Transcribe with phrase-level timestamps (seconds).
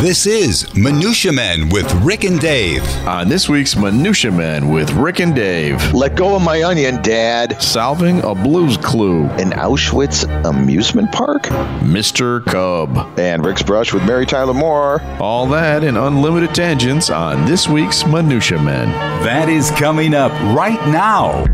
[0.00, 2.82] This is Minutia Men with Rick and Dave.
[3.06, 7.60] On this week's Minutia Men with Rick and Dave, Let go of my onion, Dad.
[7.60, 11.42] solving a blues clue, An Auschwitz amusement park?
[11.82, 12.42] Mr.
[12.46, 13.18] Cub.
[13.18, 15.02] And Rick's Brush with Mary Tyler Moore.
[15.20, 18.88] All that and unlimited tangents on this week's Minutia Men.
[19.22, 21.44] That is coming up right now.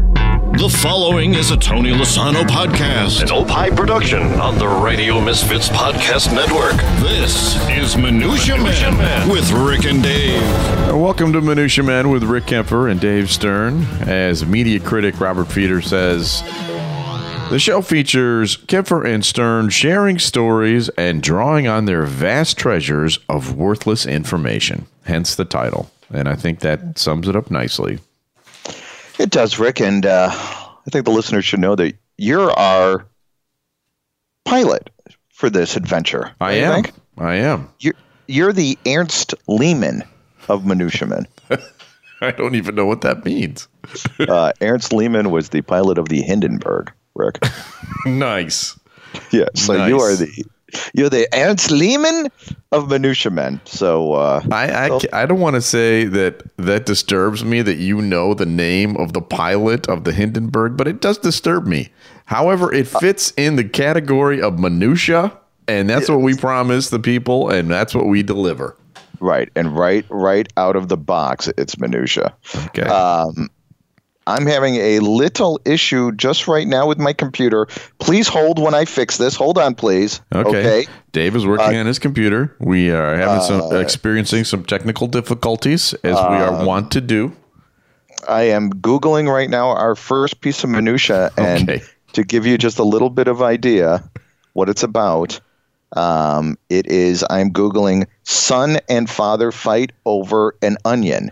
[0.56, 6.34] The following is a Tony Lossano podcast, an Opie production on the Radio Misfits Podcast
[6.34, 6.76] Network.
[7.02, 10.40] This is Minutia, Man with Rick and Dave.
[10.94, 13.84] Welcome to Minutia Man with Rick Kaempfer and Dave Stern.
[14.08, 16.40] As media critic Robert Feder says,
[17.50, 23.56] the show features Kaempfer and Stern sharing stories and drawing on their vast treasures of
[23.58, 25.90] worthless information, hence the title.
[26.10, 27.98] And I think that sums it up nicely.
[29.18, 29.80] It does, Rick.
[29.80, 33.06] And uh, I think the listeners should know that you're our
[34.44, 34.90] pilot
[35.30, 36.32] for this adventure.
[36.40, 36.82] I am.
[36.82, 36.94] think?
[37.18, 37.68] I am.
[37.80, 37.94] You're,
[38.26, 40.02] you're the Ernst Lehmann
[40.48, 41.26] of Minutia Men.
[42.20, 43.68] I don't even know what that means.
[44.18, 47.38] Uh, Ernst Lehmann was the pilot of the Hindenburg, Rick.
[48.06, 48.76] nice.
[49.30, 50.44] Yeah, so you are the
[50.94, 52.28] you're the Ernst Lehmann
[52.72, 53.60] of Minutia Men.
[53.64, 58.02] So uh, I, I, I don't want to say that that disturbs me that you
[58.02, 61.90] know the name of the pilot of the Hindenburg, but it does disturb me.
[62.26, 65.32] However, it fits in the category of minutia,
[65.68, 68.76] and that's what we promise the people, and that's what we deliver.
[69.20, 72.34] right and right right out of the box, it's minutia.
[72.66, 72.82] Okay.
[72.82, 73.48] Um,
[74.28, 77.66] I'm having a little issue just right now with my computer.
[78.00, 79.36] Please hold when I fix this.
[79.36, 80.20] Hold on, please.
[80.34, 80.86] okay.
[81.12, 82.54] Dave is working Uh, on his computer.
[82.58, 87.32] We are having some experiencing some technical difficulties, as we Uh, are wont to do.
[88.28, 91.82] I am googling right now our first piece of minutia, and Okay.
[92.14, 94.02] to give you just a little bit of idea
[94.54, 95.38] what it's about,
[95.94, 101.30] um, it is I'm googling son and father fight over an onion.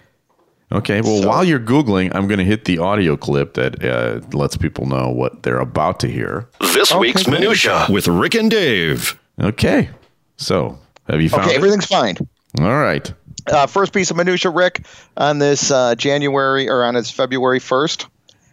[0.72, 1.00] Okay.
[1.00, 4.56] Well, So- while you're googling, I'm going to hit the audio clip that uh, lets
[4.56, 6.48] people know what they're about to hear.
[6.60, 7.40] This week's great.
[7.40, 9.18] Minutia with Rick and Dave.
[9.40, 9.90] Okay.
[10.36, 10.78] So,
[11.08, 11.56] have you found Okay, it?
[11.58, 12.16] everything's fine.
[12.60, 13.12] All right.
[13.46, 18.06] Uh, first piece of minutia, Rick, on this uh, January or on its February first.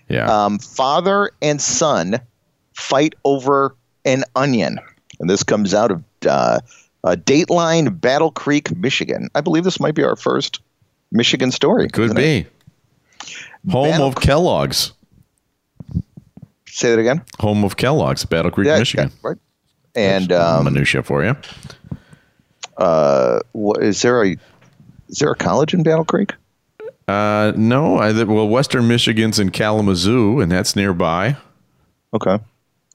[0.09, 0.25] Yeah.
[0.45, 2.19] Um, father and son
[2.73, 4.79] fight over an onion,
[5.19, 6.59] and this comes out of uh,
[7.05, 9.29] uh, Dateline, Battle Creek, Michigan.
[9.33, 10.59] I believe this might be our first
[11.11, 11.87] Michigan story.
[11.89, 12.45] Could isn't it?
[12.45, 13.71] be.
[13.71, 14.93] Home Battle of Kellogg's.
[16.67, 17.21] Say that again.
[17.39, 19.09] Home of Kellogg's, Battle Creek, Yeah, Michigan.
[19.13, 19.37] yeah, right.
[19.93, 21.35] And um, Minutia for you.
[22.77, 24.37] uh, what, is there a
[25.09, 26.33] is there a college in Battle Creek?
[27.07, 31.35] Uh, no, I, well, Western Michigan's in Kalamazoo, and that's nearby.
[32.13, 32.39] Okay.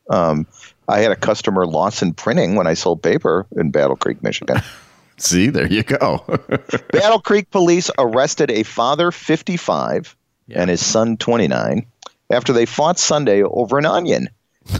[0.08, 0.46] Um,
[0.88, 4.62] I had a customer Lawson Printing when I sold paper in Battle Creek, Michigan.
[5.18, 6.24] See, there you go.
[6.92, 10.14] Battle Creek police arrested a father, 55,
[10.54, 11.86] and his son, 29,
[12.30, 14.28] after they fought Sunday over an onion.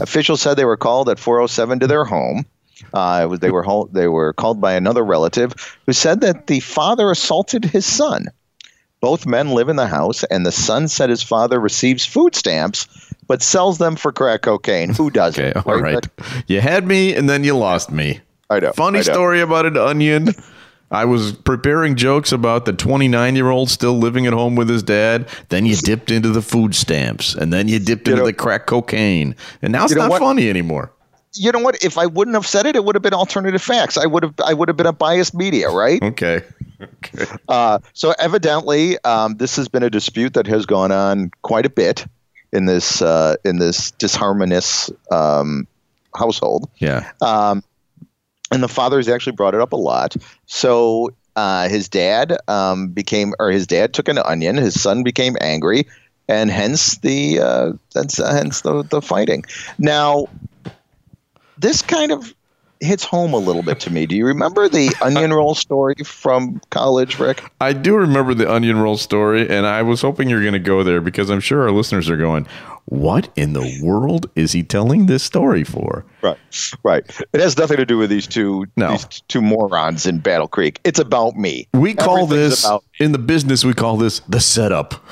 [0.01, 2.45] Officials said they were called at 4:07 to their home.
[2.93, 5.53] Uh, they were hol- they were called by another relative
[5.85, 8.27] who said that the father assaulted his son.
[8.99, 12.87] Both men live in the house, and the son said his father receives food stamps
[13.27, 14.93] but sells them for crack cocaine.
[14.93, 15.43] Who doesn't?
[15.57, 16.05] okay, all right.
[16.47, 18.21] You had me, and then you lost me.
[18.49, 18.71] I know.
[18.73, 19.13] Funny I know.
[19.13, 20.29] story about an onion.
[20.89, 24.83] I was preparing jokes about the 29 year old still living at home with his
[24.83, 25.27] dad.
[25.49, 28.33] Then you dipped into the food stamps, and then you dipped You into know- the
[28.33, 30.19] crack cocaine, and now it's not what?
[30.19, 30.91] funny anymore.
[31.33, 31.83] You know what?
[31.83, 33.97] If I wouldn't have said it, it would have been alternative facts.
[33.97, 36.01] I would have I would have been a biased media, right?
[36.01, 36.41] Okay.
[36.81, 37.25] Okay.
[37.49, 41.69] Uh, so evidently, um, this has been a dispute that has gone on quite a
[41.69, 42.05] bit
[42.53, 45.67] in this uh, in this disharmonious um,
[46.15, 47.09] household, Yeah.
[47.21, 47.63] um,
[48.51, 50.15] and the father's actually brought it up a lot.
[50.45, 54.57] So uh, his dad um, became, or his dad took an onion.
[54.57, 55.87] His son became angry,
[56.27, 59.43] and hence the uh, hence, hence the the fighting.
[59.77, 60.27] Now,
[61.57, 62.33] this kind of
[62.79, 64.05] hits home a little bit to me.
[64.05, 67.43] Do you remember the onion roll story from college, Rick?
[67.61, 70.83] I do remember the onion roll story, and I was hoping you're going to go
[70.83, 72.47] there because I'm sure our listeners are going,
[72.89, 76.05] What in the world is he telling this story for?
[76.21, 76.37] Right,
[76.83, 77.03] right.
[77.33, 78.91] It has nothing to do with these two No.
[78.91, 80.79] these two morons in Battle Creek.
[80.85, 81.67] It's about me.
[81.73, 82.65] We call this,
[82.99, 85.03] in the business, we call this the setup.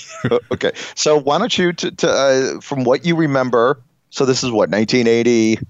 [0.52, 0.70] okay.
[0.94, 3.80] So why don't you, to, to, uh, from what you remember?
[4.10, 5.64] So this is what 1986,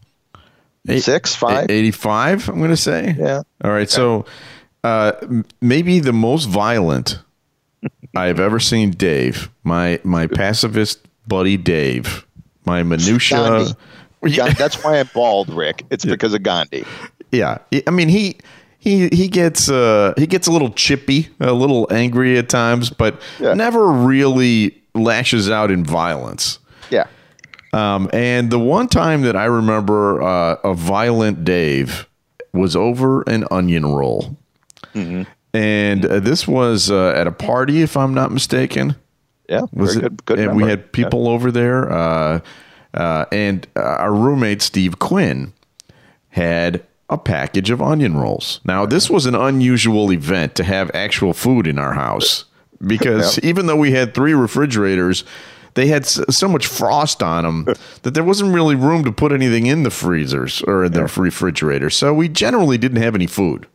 [0.88, 1.70] Eight- five.
[1.70, 3.16] 85, I'm going to say.
[3.18, 3.40] Yeah.
[3.64, 3.88] All right.
[3.88, 4.26] So
[4.84, 5.12] uh,
[5.62, 7.20] maybe the most violent
[8.14, 12.26] I've ever seen Dave, my my pacifist buddy Dave,
[12.64, 13.74] my minutia.
[14.22, 14.54] Gandhi.
[14.54, 15.84] That's why I'm bald, Rick.
[15.90, 16.84] It's because of Gandhi.
[17.32, 18.36] Yeah, I mean he
[18.78, 23.20] he he gets uh he gets a little chippy, a little angry at times, but
[23.40, 23.54] Yeah.
[23.54, 26.58] never really lashes out in violence.
[26.90, 27.06] Yeah.
[27.72, 32.06] Um, and the one time that I remember uh, a violent Dave
[32.52, 34.36] was over an onion roll.
[35.52, 38.94] And uh, this was uh, at a party, if I'm not mistaken.
[39.48, 39.62] Yeah.
[39.72, 40.24] Was very it?
[40.24, 40.24] good.
[40.24, 40.38] Good.
[40.38, 41.90] and we had people over there.
[41.90, 42.40] Uh,
[42.94, 45.52] uh, and uh, our roommate, Steve Quinn,
[46.28, 48.60] had a package of onion rolls.
[48.64, 52.44] Now, this was an unusual event to have actual food in our house
[52.84, 55.24] because even though we had three refrigerators,
[55.74, 59.66] they had so much frost on them that there wasn't really room to put anything
[59.66, 61.90] in the freezers or in the refrigerator.
[61.90, 63.66] So we generally didn't have any food.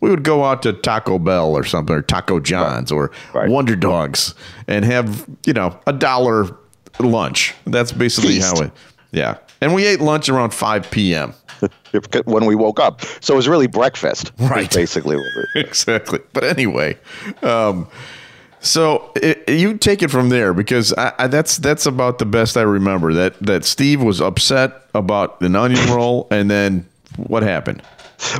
[0.00, 3.48] We would go out to Taco Bell or something, or Taco John's, or Right.
[3.50, 4.34] Wonder Dogs,
[4.66, 6.56] and have you know a dollar
[6.98, 7.54] lunch.
[7.66, 8.58] That's basically Feast.
[8.58, 8.72] how it.
[9.12, 11.34] Yeah, and we ate lunch around five p.m.
[12.24, 13.02] When we woke up.
[13.20, 14.32] So it was really breakfast.
[14.38, 14.72] Right.
[14.74, 15.18] Basically.
[15.54, 16.20] exactly.
[16.32, 16.96] But anyway,
[17.42, 17.88] um,
[18.60, 22.56] so it, you take it from there because I, I, that's that's about the best
[22.56, 23.12] I remember.
[23.12, 27.82] That that Steve was upset about an onion roll, and then what happened?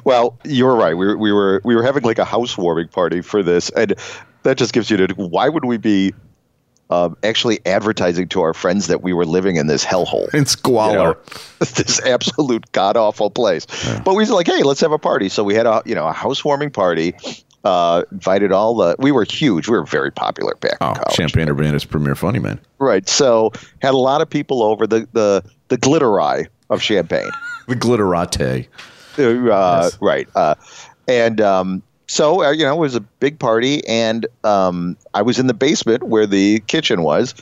[0.04, 0.94] Well, you're right.
[0.96, 3.94] We were, we were we were having like a housewarming party for this, and
[4.42, 6.14] that just gives you the why would we be
[6.90, 10.32] um, actually advertising to our friends that we were living in this hellhole?
[10.34, 10.94] In you squalor.
[11.14, 11.16] know,
[11.60, 13.66] this absolute god awful place.
[14.04, 15.28] But we was like, hey, let's have a party.
[15.28, 17.14] So we had a you know a housewarming party.
[17.62, 18.96] Uh, invited all the.
[18.98, 19.68] We were huge.
[19.68, 21.14] We were very popular back in Oh, college.
[21.14, 22.58] Champaign Urbana's premier funny man.
[22.78, 23.06] Right.
[23.06, 24.86] So had a lot of people over.
[24.86, 27.28] The the the glitter eye of Champaign.
[27.68, 28.66] The glitterate.
[29.18, 29.98] Uh, Yes.
[30.00, 30.28] Right.
[30.34, 30.54] Uh,
[31.08, 35.38] and um, so, uh, you know, it was a big party, and um, I was
[35.38, 37.34] in the basement where the kitchen was,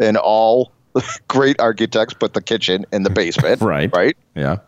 [0.00, 0.72] and all
[1.28, 3.60] great architects put the kitchen in the basement.
[3.62, 3.94] Right.
[3.94, 4.16] Right.
[4.34, 4.58] Yeah.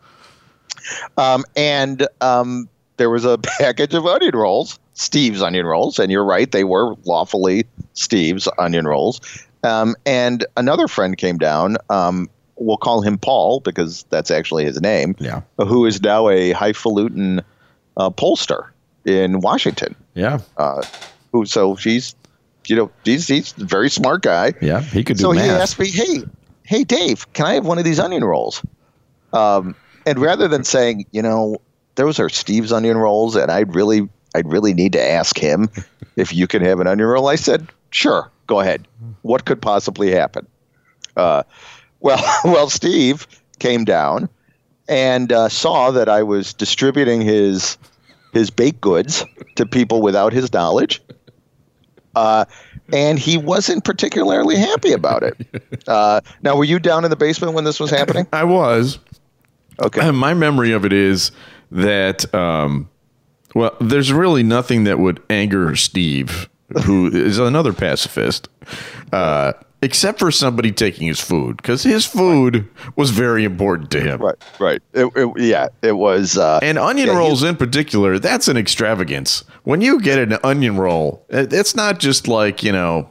[1.17, 6.25] Um, and um, there was a package of onion rolls, Steve's onion rolls, and you're
[6.25, 7.65] right, they were lawfully
[7.95, 9.21] Steve's onion rolls.
[9.63, 11.77] Um, and another friend came down.
[11.91, 15.15] Um, we'll call him Paul because that's actually his name.
[15.19, 15.43] Yeah.
[15.59, 17.43] Who is now a highfalutin
[17.97, 18.69] uh, pollster
[19.07, 19.95] in Washington.
[20.15, 20.41] Yeah.
[20.57, 20.83] Uh,
[21.33, 22.15] who so she's,
[22.67, 24.53] you know, he's he's a very smart guy.
[24.61, 24.83] Yeah.
[24.83, 26.23] He could do So he asked me, "Hey,
[26.65, 28.63] hey, Dave, can I have one of these onion rolls?"
[29.33, 29.75] Um,
[30.05, 31.59] and rather than saying, you know,
[31.95, 35.69] those are Steve's onion rolls, and I'd really, I'd really need to ask him
[36.17, 38.87] if you can have an onion roll, I said, "Sure, go ahead.
[39.23, 40.47] What could possibly happen?"
[41.17, 41.45] Uh,
[42.07, 43.27] well, well, Steve
[43.59, 44.29] came down
[44.89, 47.77] and uh, saw that I was distributing his
[48.33, 49.25] his baked goods
[49.57, 51.03] to people without his knowledge.
[52.15, 52.45] Uh,
[52.93, 55.37] and he wasn't particularly happy about it.
[55.89, 58.27] Uh, now, were you down in the basement when this was happening?
[58.33, 58.99] I was.
[59.81, 60.11] Okay.
[60.11, 61.31] My memory of it is
[61.71, 62.89] that, um,
[63.55, 66.49] well, there's really nothing that would anger Steve,
[66.85, 68.49] who is another pacifist,
[69.13, 69.53] uh,
[69.83, 74.21] except for somebody taking his food, because his food was very important to him.
[74.21, 74.83] Right, right.
[74.95, 76.37] It, it, yeah, it was.
[76.39, 79.45] Uh, And onion Yeah, rolls in particular, that's an extravagance.
[79.65, 83.09] When you get an onion roll, it- it's not just like, you know,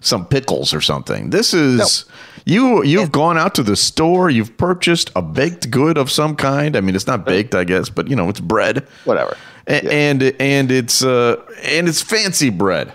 [0.00, 1.30] some pickles or something.
[1.30, 2.04] This is
[2.46, 6.74] you you've gone out to the store, you've purchased a baked good of some kind.
[6.76, 8.86] I mean, it's not baked, I guess, but you know, it's bread.
[9.04, 9.36] whatever.
[9.66, 9.90] A- Yeah.
[9.90, 12.94] And and it's uh and it's fancy bread.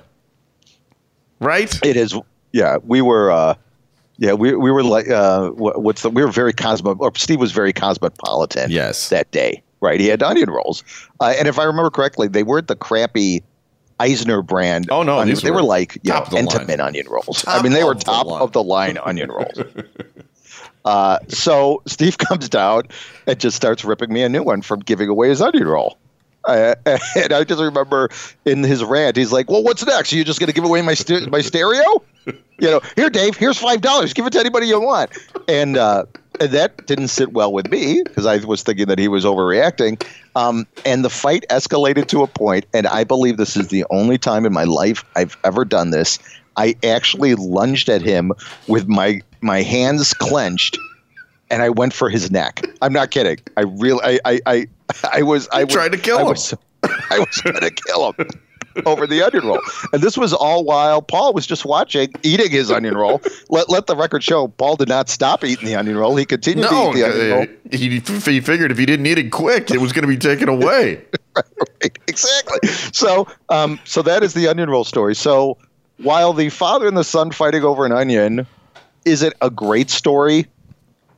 [1.39, 1.73] Right?
[1.85, 2.15] It is.
[2.55, 3.31] Yeah, we were.
[3.31, 3.55] Uh,
[4.17, 5.09] yeah, we we were like.
[5.09, 6.09] Uh, what's the?
[6.09, 6.95] We were very cosmo.
[6.95, 8.71] Or Steve was very cosmopolitan.
[8.71, 9.09] Yes.
[9.09, 9.99] That day, right?
[9.99, 10.81] He had onion rolls,
[11.19, 13.43] uh, and if I remember correctly, they weren't the crappy
[13.99, 14.89] Eisner brand.
[14.89, 16.47] Oh, no, onion- they were were like you know, top of the line.
[16.47, 17.41] Entenmann onion rolls.
[17.43, 19.59] Top I mean, they were of the top of the line onion rolls.
[20.85, 22.83] Uh, so Steve comes down
[23.25, 25.97] and just starts ripping me a new one from giving away his onion roll.
[27.15, 28.09] And I just remember
[28.45, 30.13] in his rant, he's like, "Well, what's next?
[30.13, 32.03] Are you just going to give away my st- my stereo?
[32.25, 33.35] You know, here, Dave.
[33.35, 34.13] Here's five dollars.
[34.13, 35.11] Give it to anybody you want."
[35.47, 36.05] And uh,
[36.39, 40.05] and that didn't sit well with me because I was thinking that he was overreacting.
[40.35, 44.17] Um, and the fight escalated to a point, and I believe this is the only
[44.17, 46.19] time in my life I've ever done this.
[46.57, 48.31] I actually lunged at him
[48.67, 50.77] with my my hands clenched,
[51.49, 52.65] and I went for his neck.
[52.81, 53.37] I'm not kidding.
[53.57, 54.67] I really, I, I, I,
[55.11, 56.27] I was, I was, tried to kill I him.
[56.27, 56.53] Was,
[57.09, 58.27] I was going to kill him
[58.85, 59.61] over the onion roll,
[59.93, 63.21] and this was all while Paul was just watching, eating his onion roll.
[63.49, 66.15] Let let the record show, Paul did not stop eating the onion roll.
[66.15, 67.43] He continued No, to eat the onion roll.
[67.43, 70.17] uh, he, he figured if he didn't eat it quick, it was going to be
[70.17, 71.03] taken away.
[71.81, 72.69] Right, exactly.
[72.69, 75.15] So, um, so that is the onion roll story.
[75.15, 75.57] So,
[75.97, 78.47] while the father and the son fighting over an onion
[79.03, 80.47] is it a great story,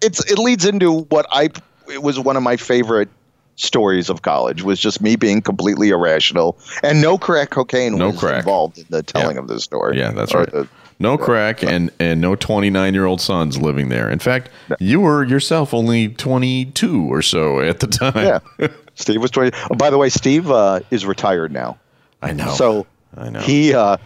[0.02, 1.50] it's it leads into what I
[1.92, 3.10] it was one of my favorite
[3.58, 8.20] stories of college was just me being completely irrational and no crack cocaine No was
[8.20, 8.40] crack.
[8.40, 9.42] involved in the telling Yeah.
[9.42, 9.98] of this story.
[9.98, 10.50] Yeah, that's right.
[10.52, 10.68] the-
[11.00, 14.10] no crack and and no 29 year old sons living there.
[14.10, 14.50] In fact,
[14.80, 18.40] you were yourself only 22 or so at the time.
[18.60, 18.68] yeah.
[18.96, 19.52] Steve was 20.
[19.70, 21.78] Oh, by the way, Steve uh, is retired now.
[22.24, 22.50] I know.
[22.56, 23.42] So I know.
[23.42, 23.98] he uh,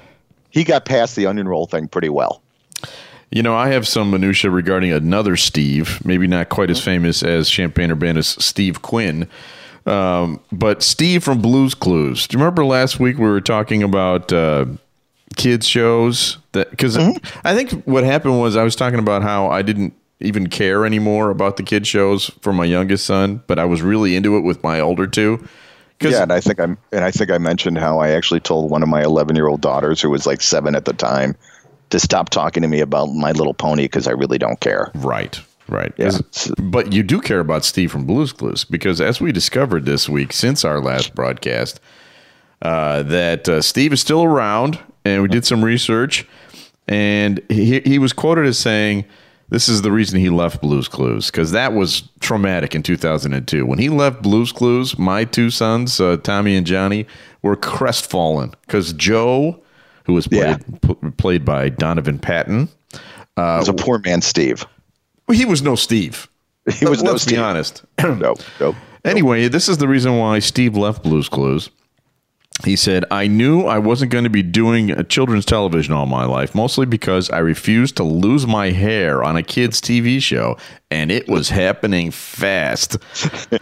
[0.49, 2.41] he got past the onion roll thing pretty well.
[3.31, 7.49] You know, I have some minutia regarding another Steve, maybe not quite as famous as
[7.49, 9.25] Champaign Urbana's Steve Quinn,
[9.85, 12.27] um, but Steve from Blues Clues.
[12.27, 14.65] Do you remember last week we were talking about uh,
[15.37, 16.39] kids shows?
[16.51, 20.47] That because I think what happened was I was talking about how I didn't even
[20.47, 24.35] care anymore about the kid shows for my youngest son, but I was really into
[24.35, 25.47] it with my older two.
[26.01, 28.83] Yeah, and I think I'm and I think I mentioned how I actually told one
[28.83, 31.35] of my 11 year old daughters who was like seven at the time
[31.91, 34.91] to stop talking to me about My Little Pony because I really don't care.
[34.95, 35.93] Right, right.
[35.97, 36.17] Yeah.
[36.57, 40.33] But you do care about Steve from Blues Clues because, as we discovered this week
[40.33, 41.79] since our last broadcast,
[42.61, 46.25] uh, that uh, Steve is still around, and we did some research,
[46.87, 49.05] and he he was quoted as saying.
[49.49, 53.65] This is the reason he left Blues Clues because that was traumatic in 2002.
[53.65, 57.05] When he left Blues Clues, my two sons, uh, Tommy and Johnny,
[57.41, 59.61] were crestfallen because Joe,
[60.05, 60.57] who was Yeah.
[60.57, 62.69] played p- played by Donovan Patton,
[63.37, 64.65] uh, I was a poor man, Steve.
[65.31, 66.27] he was no Steve.
[66.77, 67.39] He was no Let's be Steve.
[67.39, 67.83] honest.
[68.03, 68.75] Nope, nope.
[69.05, 71.69] anyway, this is the reason why Steve left Blues Clues.
[72.65, 76.25] He said, I knew I wasn't going to be doing a children's television all my
[76.25, 80.57] life, mostly because I refused to lose my hair on a kid's TV show,
[80.91, 82.97] and it was happening fast.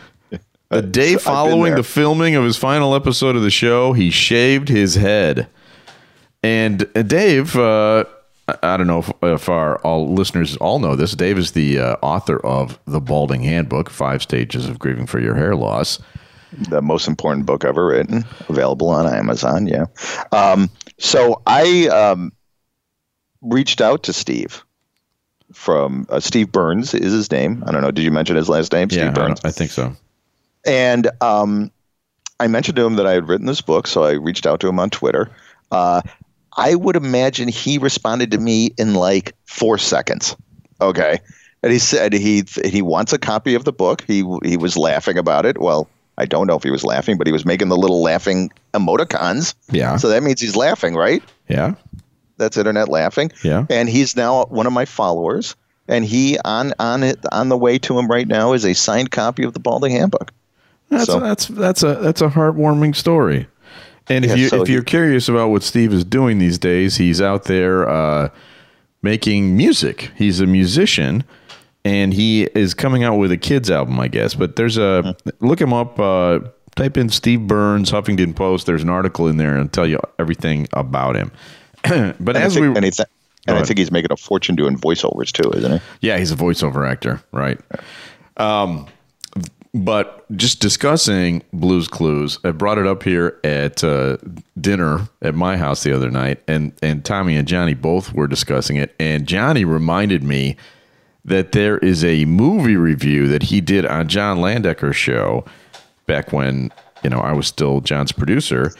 [0.71, 4.93] The day following the filming of his final episode of the show, he shaved his
[4.93, 5.47] head.
[6.43, 8.05] And uh, Dave, uh,
[8.47, 11.11] I- I don't know if, if our all listeners all know this.
[11.13, 15.35] Dave is the uh, author of The Balding Handbook Five Stages of Grieving for Your
[15.35, 15.99] Hair Loss.
[16.69, 19.67] the most important book ever written, available on Amazon.
[19.67, 19.85] Yeah.
[20.31, 22.31] Um, so I um,
[23.41, 24.63] reached out to Steve
[25.53, 27.63] from uh, Steve Burns is his name.
[27.67, 27.91] I don't know.
[27.91, 28.87] Did you mention his last name?
[28.91, 29.39] yeah, Steve I, Burns.
[29.41, 29.95] don't- I think so.
[30.65, 31.71] And um,
[32.39, 34.67] I mentioned to him that I had written this book, so I reached out to
[34.67, 35.29] him on Twitter.
[35.71, 36.01] Uh,
[36.59, 40.35] I would imagine he responded to me in like four seconds.
[40.81, 41.19] Okay,
[41.63, 44.03] and he said he he wants a copy of the book.
[44.07, 45.57] He he was laughing about it.
[45.59, 45.87] Well,
[46.17, 49.55] I don't know if he was laughing, but he was making the little laughing emoticons.
[49.71, 49.97] Yeah.
[49.97, 51.23] So that means he's laughing, right?
[51.47, 51.75] Yeah.
[52.37, 53.31] That's internet laughing.
[53.43, 53.65] Yeah.
[53.69, 55.55] And he's now one of my followers.
[55.87, 59.11] And he on on it on the way to him right now is a signed
[59.11, 60.31] copy of the Balding Handbook.
[60.89, 63.47] That's So- that's that's a that's a heartwarming story.
[64.09, 66.57] And if Yeah, you so if he- you're curious about what Steve is doing these
[66.57, 68.29] days, he's out there uh,
[69.01, 70.11] making music.
[70.17, 71.23] He's a musician,
[71.85, 74.33] and he is coming out with a kids album, I guess.
[74.33, 75.99] But there's a look him up.
[75.99, 76.39] Uh,
[76.75, 78.65] type in Steve Burns Huffington Post.
[78.65, 81.31] There's an article in there and tell you everything about him.
[81.83, 83.07] but And as I think, we and, th-
[83.47, 85.79] and I think he's making a fortune doing voiceovers too, isn't he?
[86.07, 87.59] Yeah, he's a voiceover actor, right?
[88.37, 88.87] Um,
[89.73, 94.17] but just discussing Blues Clues, I brought it up here at uh,
[94.59, 98.77] dinner at my house the other night, and and Tommy and Johnny both were discussing
[98.77, 100.57] it, and Johnny reminded me
[101.25, 105.45] that there is a movie review that he did on John Landecker's show
[106.07, 106.71] back when
[107.03, 108.73] you know I was still John's producer.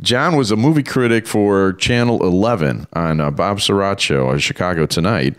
[0.00, 5.36] John was a movie critic for Channel 11 on uh, Bob show on Chicago Tonight.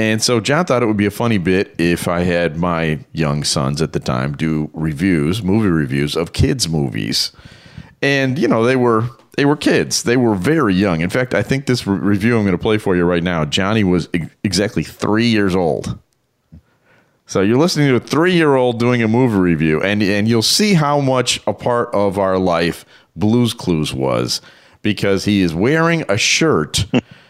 [0.00, 3.44] And so John thought it would be a funny bit if I had my young
[3.44, 7.32] sons at the time do reviews, movie reviews of kids' movies.
[8.00, 10.04] And you know, they were they were kids.
[10.04, 11.02] They were very young.
[11.02, 13.44] In fact, I think this re- review I'm going to play for you right now,
[13.44, 15.98] Johnny was ex- exactly 3 years old.
[17.26, 20.98] So you're listening to a three-year-old doing a movie review, and and you'll see how
[21.00, 24.40] much a part of our life Blues Clues was,
[24.80, 26.86] because he is wearing a shirt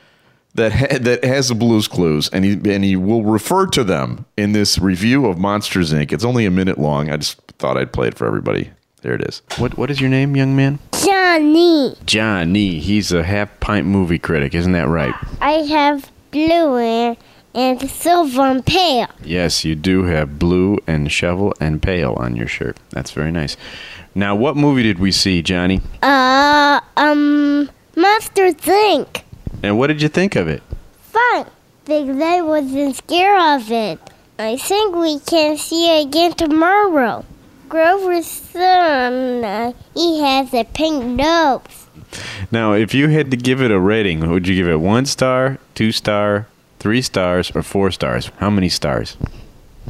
[0.54, 4.26] that ha- that has the Blues Clues, and he and he will refer to them
[4.37, 6.12] in this review of Monsters Inc.
[6.12, 7.11] It's only a minute long.
[7.11, 8.71] I just thought I'd play it for everybody.
[9.02, 9.42] There it is.
[9.59, 10.78] What what is your name, young man?
[10.92, 12.78] Johnny, Johnny.
[12.80, 15.14] He's a half pint movie critic, isn't that right?
[15.40, 17.16] I have blue and,
[17.54, 19.09] and silver and pale.
[19.25, 22.76] Yes, you do have blue and shovel and pale on your shirt.
[22.90, 23.57] That's very nice.
[24.14, 25.80] Now, what movie did we see, Johnny?
[26.02, 29.23] Uh, um, Monster Inc.
[29.62, 30.62] And what did you think of it?
[31.02, 31.47] Fun,
[31.85, 33.99] because I wasn't scared of it.
[34.38, 37.25] I think we can see it again tomorrow.
[37.69, 41.61] Grover's son, uh, he has a pink nose.
[42.50, 45.59] Now, if you had to give it a rating, would you give it one star,
[45.75, 46.47] two star,
[46.78, 48.30] three stars, or four stars?
[48.38, 49.16] How many stars?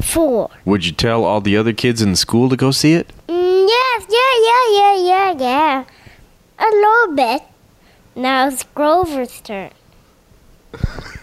[0.00, 0.50] Four.
[0.64, 3.12] Would you tell all the other kids in school to go see it?
[3.28, 5.84] Mm, yes, yeah, yeah, yeah, yeah, yeah.
[6.58, 7.42] A little bit.
[8.14, 9.70] Now it's Grover's turn.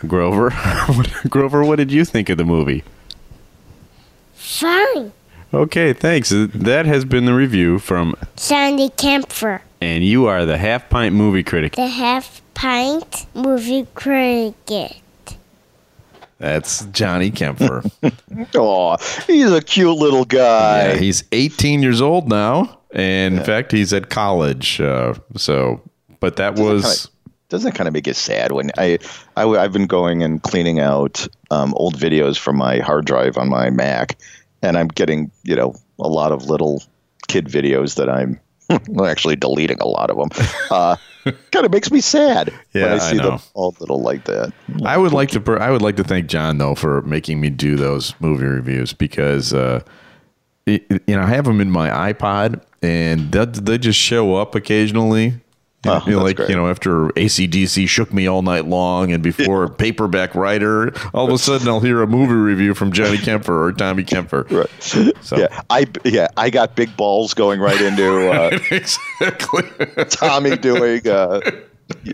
[0.08, 0.52] Grover,
[1.30, 2.84] Grover, what did you think of the movie?
[4.34, 5.14] Fine.
[5.54, 6.30] Okay, thanks.
[6.30, 11.44] That has been the review from, Sandy Kaempfer, and you are the half pint movie
[11.44, 11.76] critic.
[11.76, 14.98] the half pint movie cricket.
[16.40, 17.90] That's Johnny Kaempfer.
[18.54, 20.90] Oh, he's a cute little guy.
[20.90, 24.80] yeah, he's 18 years old now, and in fact, he's at college.
[24.82, 25.82] Uh, so,
[26.20, 27.10] but that was
[27.50, 29.00] doesn't it kind of make it sad when I,
[29.38, 33.50] I I've been going and cleaning out um, old videos from my hard drive on
[33.50, 34.18] my Mac,
[34.62, 36.84] and I'm getting you know a lot of little
[37.28, 38.40] kid videos that I'm
[39.06, 40.30] actually deleting a lot of them.
[40.70, 40.98] Uh,
[41.52, 43.32] kind of makes me sad when Yeah, I I see know.
[43.32, 44.54] them all little like that.
[44.86, 45.58] I would like to.
[45.60, 49.54] I would like to thank John though for making me do those movie reviews because
[49.54, 49.82] uh,
[50.66, 54.54] it, you know I have them in my iPod and they they just show up
[54.54, 55.34] occasionally.
[55.86, 56.50] You know, Oh, like great.
[56.50, 61.34] you know, after ACDC shook me all night long, and before paperback writer, all of
[61.34, 64.50] a sudden I'll hear a movie review from Johnny Kaempfer or Tommy Kaempfer.
[64.58, 64.70] Right.
[65.24, 69.64] So Yeah, I yeah I got big balls going right into uh, exactly.
[70.10, 71.08] Tommy doing.
[71.08, 71.40] Uh,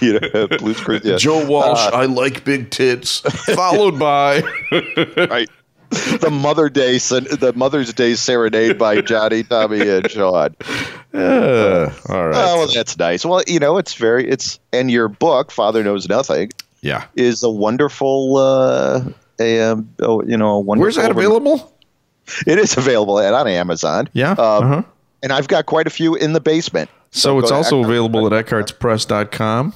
[0.00, 1.02] you know, Blue's Clues.
[1.04, 1.16] Yeah.
[1.16, 3.20] Joe Walsh, I like big tits.
[3.54, 4.42] Followed by
[5.16, 5.48] right.
[5.92, 10.56] The Mother Day, the Mother's Day serenade by Johnny, Tommy, and Sean.
[11.12, 12.34] Uh, all right.
[12.34, 13.26] Oh, well, that's nice.
[13.26, 17.04] Well, you know, it's very it's and your book, Father Knows Nothing, yeah.
[17.14, 18.38] is a wonderful.
[18.38, 19.04] Uh,
[19.38, 20.84] a um, oh, you know, a wonderful.
[20.84, 21.74] Where's that available?
[22.46, 24.08] It is available at on Amazon.
[24.14, 24.32] Yeah.
[24.32, 24.82] Um, uh-huh.
[25.22, 26.88] and I've got quite a few in the basement.
[27.10, 29.74] So go it's also Eckhart- available at eckhartzpress.com.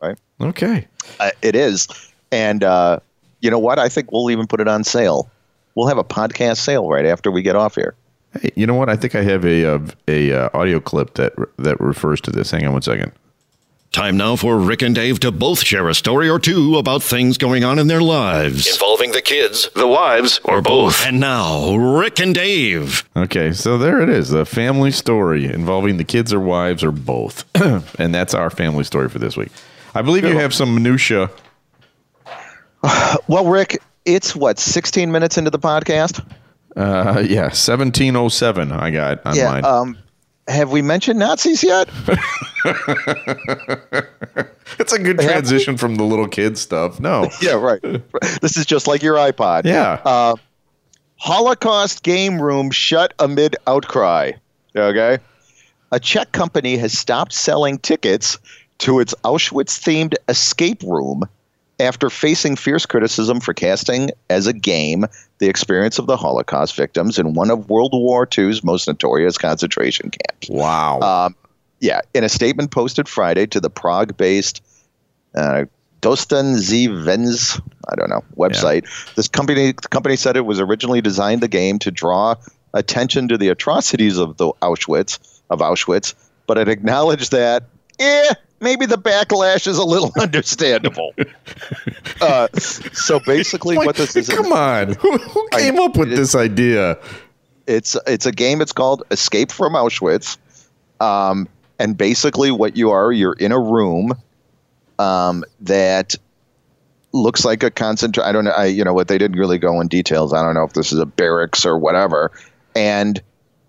[0.00, 0.16] Right.
[0.40, 0.86] Okay.
[1.20, 1.88] Uh, it is,
[2.32, 3.00] and uh,
[3.40, 3.78] you know what?
[3.78, 5.30] I think we'll even put it on sale.
[5.78, 7.94] We'll have a podcast sale right after we get off here.
[8.32, 8.88] Hey, you know what?
[8.88, 12.50] I think I have a uh, a uh, audio clip that that refers to this.
[12.50, 13.12] Hang on one second.
[13.92, 17.38] Time now for Rick and Dave to both share a story or two about things
[17.38, 18.66] going on in their lives.
[18.66, 21.06] Involving the kids, the wives, or both.
[21.06, 23.08] And now, Rick and Dave.
[23.14, 27.44] Okay, so there it is, a family story involving the kids or wives or both,
[28.00, 29.52] and that's our family story for this week.
[29.94, 31.30] I believe you have some minutia.
[33.28, 36.24] Well, Rick, it's what 16 minutes into the podcast.
[36.76, 38.70] Uh, yeah, seventeen oh seven.
[38.70, 39.50] I got on yeah.
[39.50, 39.64] mine.
[39.64, 39.98] Um,
[40.46, 41.88] have we mentioned Nazis yet?
[44.78, 47.00] it's a good transition from the little kid stuff.
[47.00, 47.28] No.
[47.42, 47.80] yeah, right.
[48.40, 49.64] This is just like your iPod.
[49.64, 50.00] Yeah.
[50.04, 50.36] Uh,
[51.16, 54.32] Holocaust game room shut amid outcry.
[54.76, 55.18] Okay.
[55.90, 58.38] A Czech company has stopped selling tickets
[58.78, 61.24] to its Auschwitz themed escape room
[61.80, 65.06] after facing fierce criticism for casting as a game
[65.38, 70.10] the experience of the Holocaust victims in one of World War II's most notorious concentration
[70.10, 70.48] camps.
[70.48, 71.00] wow.
[71.00, 71.36] Um,
[71.80, 74.62] yeah, in a statement posted Friday to the Prague-based
[75.36, 75.64] uh,
[76.00, 81.00] Dostan Z Vens, I don't know, website, this company the company said it was originally
[81.00, 82.34] designed the game to draw
[82.74, 85.18] attention to the atrocities of the Auschwitz
[85.50, 86.14] of Auschwitz,
[86.46, 87.64] but it acknowledged that,
[87.98, 91.12] eh, maybe the backlash is a little understandable.
[92.20, 94.94] uh, so basically, what this is, Come on.
[94.94, 96.98] Who, who I- came up with it- this idea?
[97.66, 98.60] it's it's a game.
[98.62, 100.38] It's called Escape from Auschwitz,
[101.00, 101.46] um,
[101.78, 104.14] and basically, what you are, you're in a room
[104.98, 106.14] um, that
[107.12, 108.26] looks like a concentration.
[108.28, 108.52] I don't know.
[108.52, 110.32] I you know what they didn't really go in details.
[110.32, 112.32] I don't know if this is a barracks or whatever,
[112.74, 113.20] and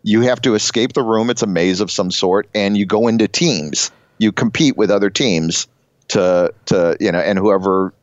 [0.04, 1.30] you have to escape the room.
[1.30, 3.91] It's a maze of some sort, and you go into teams.
[4.19, 5.67] You compete with other teams
[6.10, 7.93] to to you know, and whoever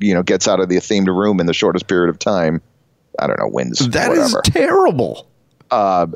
[0.00, 2.60] you know gets out of the themed room in the shortest period of time.
[3.18, 3.78] I don't know wins.
[3.88, 5.26] That is terrible.
[5.70, 6.06] uh,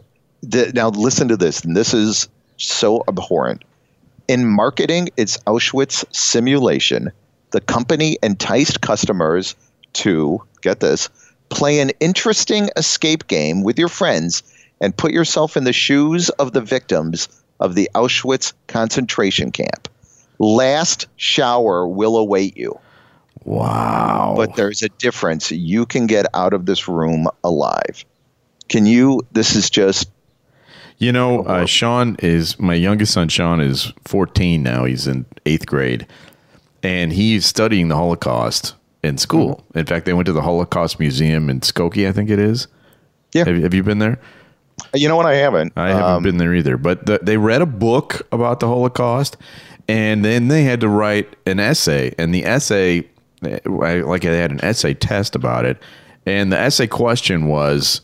[0.43, 3.65] the, now listen to this, and this is so abhorrent.
[4.29, 7.11] In marketing its Auschwitz simulation,
[7.51, 9.57] the company enticed customers
[9.95, 11.09] to get this
[11.49, 14.43] play an interesting escape game with your friends
[14.81, 17.29] and put yourself in the shoes of the victims
[17.61, 19.89] of the Auschwitz concentration camp.
[20.39, 22.79] Last shower will await you,
[23.45, 24.35] Wow.
[24.37, 25.51] but there's a difference.
[25.51, 28.05] You can get out of this room alive.
[28.69, 29.21] Can you?
[29.33, 30.11] This is just
[30.99, 33.29] You know, uh, Sean is my youngest son.
[33.29, 34.85] Sean is 14 now.
[34.85, 36.07] He's in eighth grade,
[36.83, 39.65] and he's studying the Holocaust in school.
[39.75, 42.67] In fact, they went to the Holocaust Museum in Skokie, I think it is.
[43.33, 43.45] Yeah.
[43.47, 44.19] Have, have you been there?
[44.95, 45.27] You know what?
[45.27, 45.73] I haven't.
[45.77, 46.77] I haven't Um, been there either.
[46.77, 49.37] But the, they read a book about the Holocaust,
[49.89, 52.15] and then they had to write an essay.
[52.19, 53.07] And the essay,
[53.65, 55.79] like they had an essay test about it,
[56.27, 58.01] And the essay question was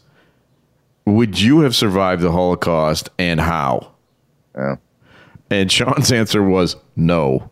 [1.05, 3.93] Would you have survived the Holocaust and how?
[4.57, 4.77] Yeah.
[5.51, 7.51] And Sean's answer was no.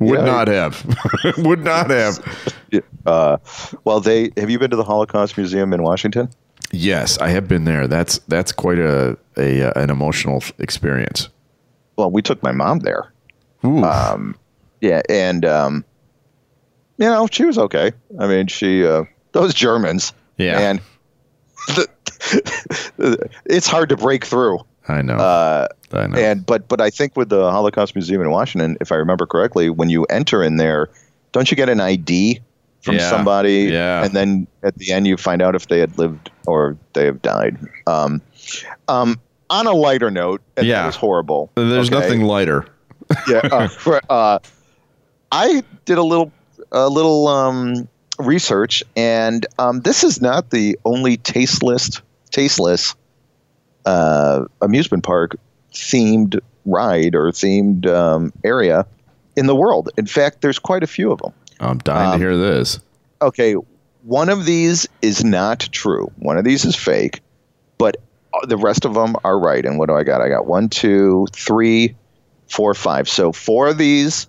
[0.00, 0.24] Would Yeah.
[0.24, 0.84] not have.
[1.38, 2.18] Would not have.
[3.06, 3.36] Uh,
[3.84, 6.28] well, they have you been to the Holocaust Museum in Washington?
[6.72, 7.86] Yes, I have been there.
[7.86, 11.28] That's that's quite a, a uh, an emotional experience.
[11.96, 13.12] Well, we took my mom there.
[13.64, 13.84] Ooh.
[14.80, 15.84] Yeah, and um,
[16.98, 17.92] you know she was okay.
[18.18, 20.12] I mean, she uh, those Germans.
[20.38, 20.58] Yeah.
[20.58, 20.80] and
[23.46, 24.60] it's hard to break through.
[24.88, 25.16] I know.
[25.16, 26.18] Uh, I know.
[26.18, 29.70] and but but I think with the Holocaust Museum in Washington, if I remember correctly,
[29.70, 30.90] when you enter in there,
[31.32, 32.40] don't you get an ID
[32.86, 33.64] from Yeah, somebody?
[33.64, 34.04] yeah.
[34.04, 37.20] And then at the end, you find out if they had lived or they have
[37.20, 37.58] died.
[37.86, 38.22] Um,
[38.88, 39.20] um,
[39.50, 40.80] on a lighter note, Yeah.
[40.80, 41.50] that was horrible.
[41.56, 41.98] There's okay?
[42.00, 42.64] nothing lighter.
[43.28, 43.38] yeah.
[43.42, 44.38] Uh, for- uh,
[45.32, 46.32] I did a little
[46.72, 52.94] a little um, research, and um, this is not the only tasteless tasteless
[53.84, 55.36] uh, amusement park
[55.72, 58.86] themed ride or themed um, area
[59.36, 59.90] in the world.
[59.96, 61.32] In fact, there's quite a few of them.
[61.60, 62.80] I'm dying Um, to hear this.
[63.22, 63.54] Okay,
[64.02, 66.10] one of these is not true.
[66.16, 67.20] One of these is fake,
[67.78, 67.96] but
[68.34, 69.64] uh, the rest of them are right.
[69.64, 70.20] And what do I got?
[70.20, 71.96] I got one, two, three,
[72.48, 73.08] four, five.
[73.08, 74.26] So four of these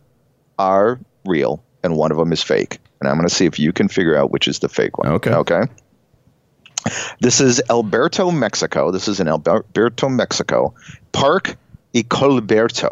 [0.57, 2.79] are real, and one of them is fake.
[2.99, 5.09] And I'm going to see if you can figure out which is the fake one.
[5.13, 5.33] Okay.
[5.33, 5.63] Okay.
[7.19, 8.91] This is Alberto, Mexico.
[8.91, 10.73] This is in Alberto, Mexico.
[11.11, 11.57] Park
[11.93, 12.89] y Colberto.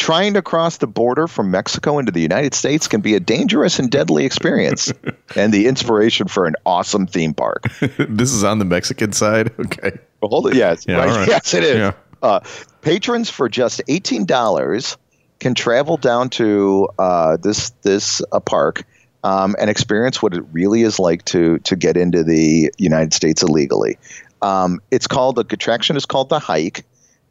[0.00, 3.78] Trying to cross the border from Mexico into the United States can be a dangerous
[3.78, 4.90] and deadly experience,
[5.36, 7.64] and the inspiration for an awesome theme park.
[8.08, 9.52] this is on the Mexican side.
[9.60, 9.98] Okay.
[10.22, 10.54] Well, hold it.
[10.56, 11.08] Yes, Yeah, right.
[11.08, 11.28] right.
[11.28, 11.76] yes, it is.
[11.76, 11.92] Yeah.
[12.22, 12.40] Uh,
[12.80, 14.96] patrons for just eighteen dollars
[15.38, 18.84] can travel down to uh, this this uh, park
[19.22, 23.42] um, and experience what it really is like to to get into the United States
[23.42, 23.98] illegally.
[24.40, 26.86] Um, it's called the attraction is called the hike,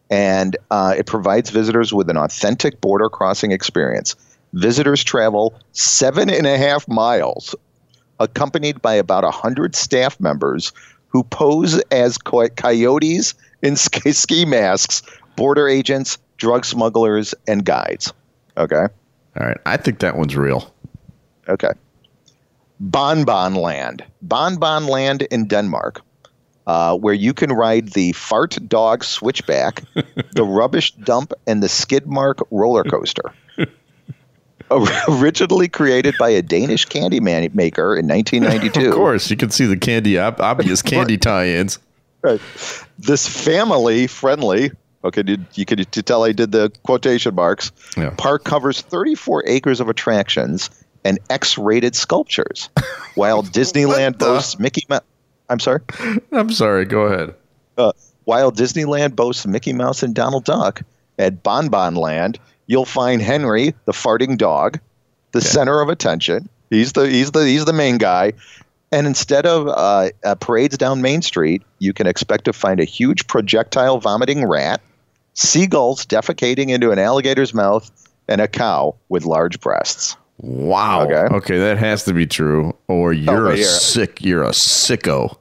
[0.09, 4.15] and uh, it provides visitors with an authentic border crossing experience.
[4.53, 7.55] Visitors travel seven and a half miles
[8.19, 10.73] accompanied by about 100 staff members
[11.09, 15.03] who pose as co- coyotes in ski, ski masks,
[15.35, 18.13] border agents, drug smugglers, and guides.
[18.57, 18.87] Okay.
[19.39, 19.57] All right.
[19.65, 20.73] I think that one's real.
[21.47, 21.71] Okay.
[22.79, 24.03] Bonbon Land.
[24.21, 26.01] Bonbon Land in Denmark,
[26.69, 29.83] uh, where you can ride the Fart Dog Switchback,
[30.33, 33.33] the Rubbish Dump, and the Skidmark roller coaster.
[35.07, 38.89] Originally created by a Danish candy man- maker in 1992.
[38.89, 41.79] Of course, you can see the candy ob- obvious candy tie-ins.
[42.21, 42.39] Right.
[42.99, 44.69] This family friendly,
[45.03, 45.23] okay,
[45.55, 47.71] you could you tell I did the quotation marks.
[47.97, 48.13] Yeah.
[48.15, 50.69] Park covers 34 acres of attractions
[51.03, 52.69] and X-rated sculptures,
[53.15, 55.01] while Disneyland boasts Mickey Mouse.
[55.49, 55.81] I'm sorry.
[56.31, 56.85] I'm sorry.
[56.85, 57.35] Go ahead.
[57.77, 57.91] Uh,
[58.25, 60.81] while Disneyland boasts Mickey Mouse and Donald Duck,
[61.17, 64.79] at Bonbon Land you'll find Henry, the farting dog,
[65.31, 66.47] the center of attention.
[66.69, 68.33] He's the he's the he's the main guy.
[68.91, 72.85] And instead of uh, uh, parades down Main Street, you can expect to find a
[72.85, 74.81] huge projectile vomiting rat,
[75.33, 77.91] seagulls defecating into an alligator's mouth,
[78.27, 80.15] and a cow with large breasts.
[80.41, 81.03] Wow.
[81.05, 81.35] Okay.
[81.35, 84.21] Okay, that has to be true, or you're but a here- sick.
[84.23, 85.37] You're a sicko.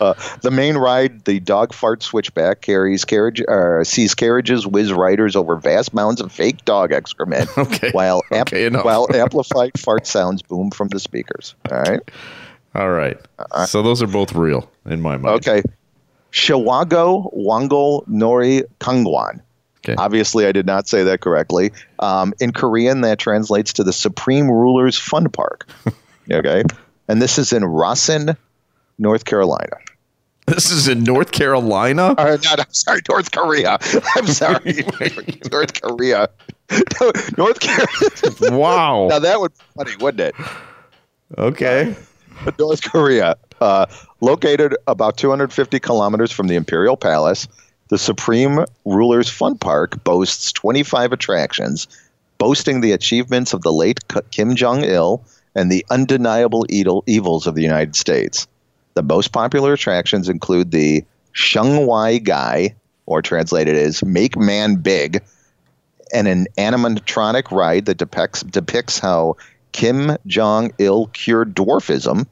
[0.00, 5.36] Uh, the main ride, the dog fart switchback, carries carriage, uh, sees carriages whiz riders
[5.36, 7.90] over vast mounds of fake dog excrement, Okay.
[7.92, 8.84] while amp- Okay, enough.
[8.84, 11.54] while amplified fart sounds boom from the speakers.
[11.70, 12.00] All right.
[12.74, 13.16] All right.
[13.66, 15.26] So those are both real in my mind.
[15.26, 15.62] Uh, Okay.
[16.32, 19.40] Shawago Wangol Nori Kangwan.
[19.84, 19.96] Okay.
[19.96, 21.72] Obviously, I did not say that correctly.
[21.98, 25.68] Um, in Korean, that translates to the Supreme Ruler's Fun Park.
[26.30, 26.62] okay.
[27.08, 28.36] And this is in Rossin,
[28.98, 29.76] North Carolina.
[30.46, 32.14] This is in North Carolina.
[32.16, 33.78] Uh, not, I'm sorry, North Korea.
[34.16, 34.74] I'm sorry,
[35.52, 36.28] North Korea.
[37.36, 38.56] North Korea.
[38.56, 39.08] Wow.
[39.08, 40.34] now that would be funny, wouldn't it?
[41.38, 41.94] Okay.
[42.58, 43.86] North Korea, uh,
[44.20, 47.46] located about 250 kilometers from the Imperial Palace,
[47.92, 51.86] the Supreme Ruler's Fun Park boasts 25 attractions,
[52.38, 54.00] boasting the achievements of the late
[54.30, 55.22] Kim Jong Il
[55.54, 58.46] and the undeniable evil- evils of the United States.
[58.94, 62.74] The most popular attractions include the Shungwai Guy,
[63.04, 65.22] or translated as Make Man Big,
[66.14, 69.36] and an animatronic ride that depicts depicts how
[69.72, 72.24] Kim Jong Il cured dwarfism,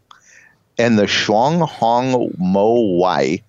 [0.78, 3.42] and the Shuang Hong Mo Wai,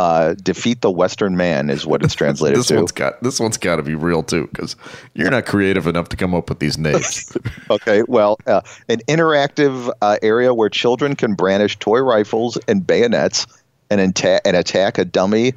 [0.00, 2.76] Uh, defeat the Western man is what it's translated This to.
[2.76, 4.74] one's got this one's got to be real too, because
[5.14, 7.36] you're not creative enough to come up with these names.
[7.70, 13.46] Okay, well, uh, an interactive uh, area where children can brandish toy rifles and bayonets
[13.90, 15.52] and, anta- and attack a dummy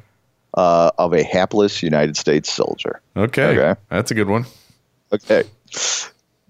[0.54, 3.00] uh, of a hapless United States soldier.
[3.16, 3.80] Okay, Okay.
[3.88, 4.44] that's a good one.
[5.12, 5.44] Okay.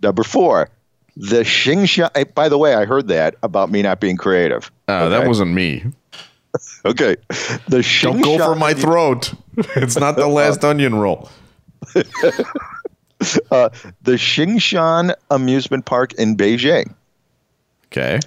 [0.03, 0.69] Number four,
[1.17, 2.11] the Xingxiang.
[2.15, 4.71] eh, By the way, I heard that about me not being creative.
[4.89, 5.85] Uh, That wasn't me.
[6.85, 7.17] Okay.
[7.69, 9.33] The Don't go for my throat.
[9.77, 11.31] It's not the last onion roll.
[11.95, 12.03] uh,
[14.03, 16.93] the Xingshan Amusement Park in Beijing.
[17.87, 18.19] Okay.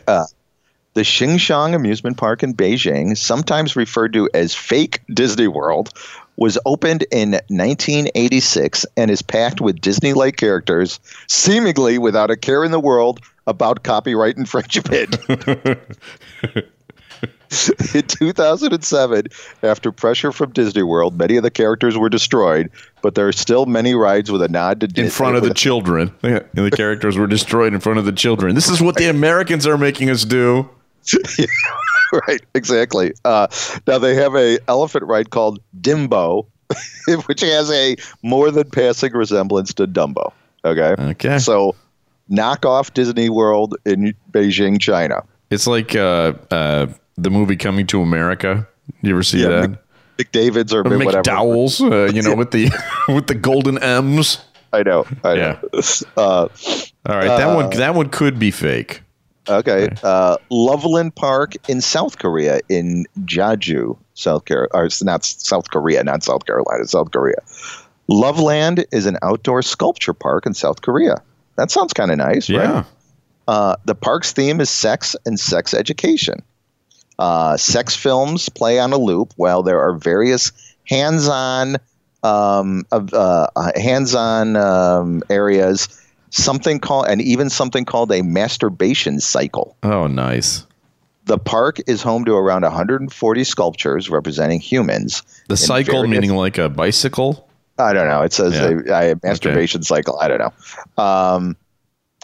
[0.98, 5.94] The Xingxiang Amusement Park in Beijing, sometimes referred to as Fake Disney World,
[6.38, 12.64] was opened in 1986 and is packed with Disney like characters, seemingly without a care
[12.64, 15.18] in the world about copyright infringement.
[17.96, 19.28] in 2007,
[19.64, 22.70] after pressure from Disney World, many of the characters were destroyed,
[23.02, 25.06] but there are still many rides with a nod to Disney.
[25.06, 26.14] in front of the children.
[26.24, 28.54] Yeah, The characters were destroyed in front of the children.
[28.56, 30.70] This is what the Americans are making us do.
[32.28, 33.14] right, exactly.
[33.24, 33.48] Uh,
[33.86, 36.48] now they have a elephant ride called Dimbo,
[37.28, 40.34] which has a more than passing resemblance to Dumbo.
[40.66, 41.02] Okay.
[41.12, 41.40] Okay.
[41.40, 41.76] So,
[42.28, 45.24] knock off Disney World in Beijing, China.
[45.50, 48.68] It's like uh, uh, the movie Coming to America.
[49.02, 49.70] You ever see Yeah, that?
[49.70, 51.22] Mc- McDavid's or Or whatever.
[51.24, 52.70] McDowell's, uh, you know, with the
[53.08, 54.40] with the golden M's.
[54.74, 55.06] I know.
[55.24, 55.60] I know.
[56.18, 56.48] Uh,
[57.06, 59.02] All right, that one that one could be fake.
[59.48, 59.90] okay.
[60.04, 64.44] Uh, Loveland Park in South Korea, in Jeju, South.
[64.52, 67.38] Or it's not South Korea, not South Carolina, South Korea.
[68.10, 71.22] Loveland is an outdoor sculpture park in South Korea.
[71.58, 72.60] That sounds kind of nice, Yeah.
[72.72, 72.86] right?
[73.48, 76.42] Uh, the park's theme is sex and sex education.
[77.20, 80.52] Uh, sex films play on a loop while there are various
[80.86, 81.78] hands-on
[82.24, 85.88] um, uh, uh, hands-on um, areas.
[86.30, 89.78] Something called and even something called a masturbation cycle.
[89.84, 90.66] Oh, nice.
[91.26, 95.24] The park is home to around 140 sculptures representing humans.
[95.48, 97.48] The cycle various- meaning like a bicycle.
[97.80, 98.24] I don't know.
[98.24, 99.00] It says Yeah.
[99.12, 100.18] a, a masturbation cycle.
[100.20, 101.04] I don't know.
[101.04, 101.56] Um,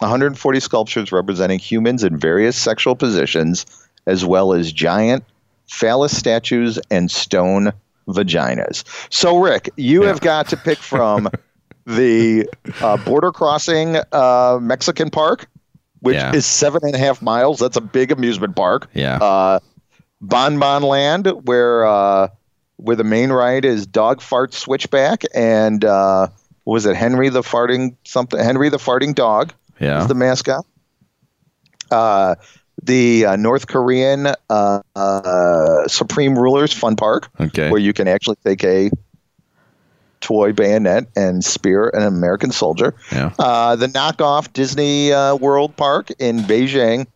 [0.00, 3.64] 140 sculptures representing humans in various sexual positions,
[4.06, 5.24] as well as giant
[5.66, 7.72] phallus statues and stone
[8.08, 8.84] vaginas.
[9.12, 11.28] So, Rick, you have got to pick from
[11.86, 12.48] the
[12.80, 15.48] uh, border crossing uh, Mexican park,
[16.00, 16.34] which Yeah.
[16.34, 17.58] is seven and a half miles.
[17.58, 18.88] That's a big amusement park.
[18.94, 19.16] Yeah.
[19.16, 19.60] Uh,
[20.20, 22.28] Bon Bon Land, where uh,
[22.76, 26.28] where the main ride is Dog Fart Switchback, and uh,
[26.64, 28.38] was it Henry the farting something?
[28.40, 30.00] Henry the farting dog Yeah.
[30.02, 30.64] is the mascot.
[31.90, 32.36] Uh,
[32.84, 37.70] the uh, North Korean uh, uh, Supreme Rulers Fun Park, Okay.
[37.70, 38.90] where you can actually take a
[40.20, 42.94] toy bayonet and spear an American soldier.
[43.12, 43.32] Yeah.
[43.38, 47.06] Uh, the knockoff Disney uh, World Park in Beijing,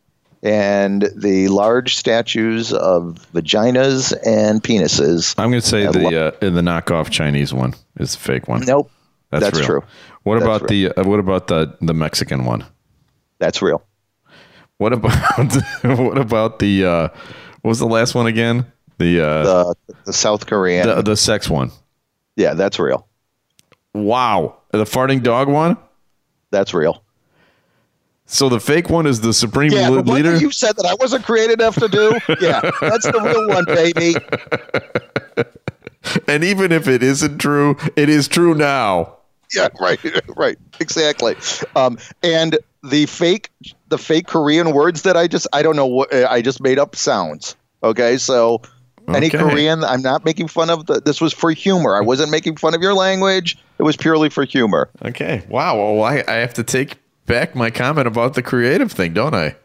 [0.43, 5.35] and the large statues of vaginas and penises.
[5.39, 8.65] I'm going to say the uh, the knockoff Chinese one is the fake one.
[8.65, 8.91] Nope,
[9.31, 9.67] that's, that's real.
[9.67, 9.83] true.
[10.23, 12.65] What That's about the uh, what about the the Mexican one?
[13.41, 13.83] that's real.
[14.79, 15.13] What about
[15.83, 17.09] what about the uh,
[17.63, 18.67] what was the last one again?
[18.99, 19.75] The uh, The
[20.07, 21.71] the South Korean, the, the sex one.
[22.37, 23.07] yeah, that's real.
[23.95, 25.77] Wow, the farting dog one.
[26.51, 27.03] That's real.
[28.27, 30.37] So the fake one is the supreme Yeah, what leader.
[30.37, 32.19] you said that I wasn't creative enough to do.
[32.41, 34.15] yeah, that's the real one, baby.
[36.29, 39.17] and even if it isn't true, it is true now.
[39.55, 39.99] Yeah, right,
[40.37, 41.37] right, exactly.
[41.75, 43.51] Um, and the fake,
[43.89, 46.97] the fake Korean words that I just, I don't know what I just made up
[46.97, 47.57] sounds.
[47.83, 48.63] Okay, so
[49.09, 49.39] any Okay.
[49.39, 50.87] Korean, I'm not making fun of.
[50.87, 51.97] The, this was for humor.
[51.97, 53.57] I wasn't making fun of your language.
[53.79, 54.91] It was purely for humor.
[55.03, 55.45] Okay.
[55.49, 55.77] Wow.
[55.77, 56.97] Well, I, I have to take
[57.27, 59.57] back my comment about the creative thing, don't I?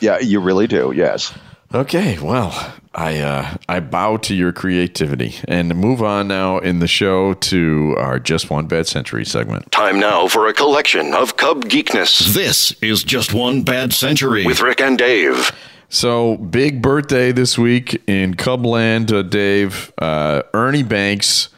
[0.00, 0.92] Yeah, you really do.
[0.94, 1.32] Yes.
[1.72, 6.86] Okay, well, I uh, I bow to your creativity and move on now in the
[6.86, 9.70] show to our just one bad century segment.
[9.72, 12.34] Time now for a collection of Cub geekness.
[12.34, 15.52] This is Just One Bad Century with Rick and Dave.
[15.88, 19.92] So big birthday this week in Cubland, uh, Dave.
[19.98, 21.48] Uh, Ernie Banks,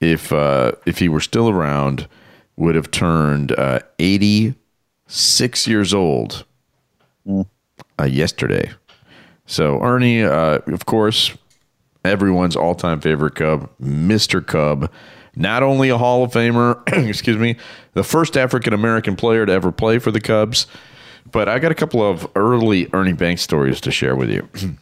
[0.00, 2.08] if uh, if he were still around,
[2.56, 4.54] would have turned uh, eighty
[5.06, 6.44] six years old
[7.28, 8.70] uh, yesterday.
[9.48, 11.34] So Ernie, uh, of course,
[12.04, 14.46] everyone's all-time favorite Cub, Mr.
[14.46, 14.92] Cub.
[15.34, 17.56] Not only a Hall of Famer, excuse me,
[17.94, 20.66] the first African American player to ever play for the Cubs,
[21.32, 24.46] but I got a couple of early Ernie Banks stories to share with you.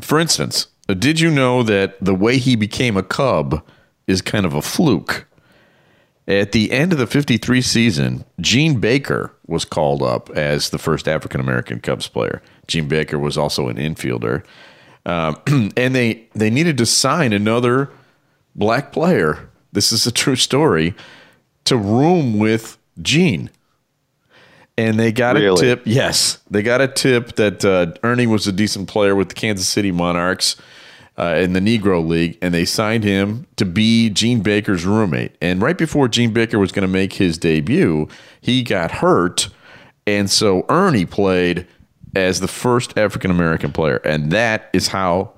[0.00, 3.64] for instance, Did you know that the way he became a Cub
[4.06, 5.26] is kind of a fluke?
[6.28, 11.08] At the end of the 53 season, Gene Baker was called up as the first
[11.08, 12.40] African American Cubs player.
[12.70, 14.44] Gene Baker was also an infielder.
[15.04, 15.40] Um,
[15.76, 17.90] and they, they needed to sign another
[18.54, 19.50] black player.
[19.72, 20.94] This is a true story
[21.64, 23.50] to room with Gene.
[24.76, 25.82] And they got a tip.
[25.84, 29.68] Yes, they got a tip that uh, Ernie was a decent player with the Kansas
[29.68, 30.56] City Monarchs
[31.18, 35.36] uh, in the Negro League, and they signed him to be Gene Baker's roommate.
[35.42, 38.08] And right before Gene Baker was going to make his debut,
[38.40, 39.50] he got hurt,
[40.06, 41.66] and so Ernie played
[42.14, 45.32] as the first African American player, and that is how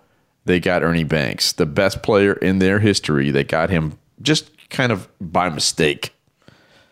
[0.45, 3.31] they got Ernie Banks, the best player in their history.
[3.31, 6.15] They got him just kind of by mistake.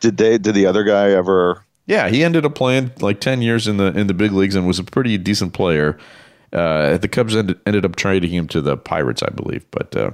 [0.00, 0.38] Did they?
[0.38, 1.64] Did the other guy ever?
[1.86, 4.66] Yeah, he ended up playing like ten years in the in the big leagues and
[4.66, 5.98] was a pretty decent player.
[6.52, 10.10] Uh, the Cubs ended, ended up trading him to the Pirates, I believe, but uh,